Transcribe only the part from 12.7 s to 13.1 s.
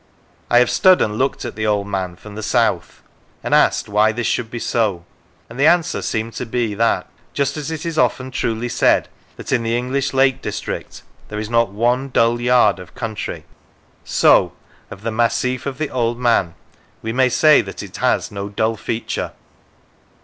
of